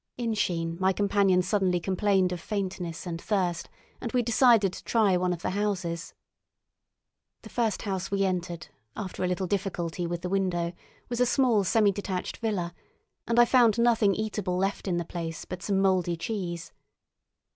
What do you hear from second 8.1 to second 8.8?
entered,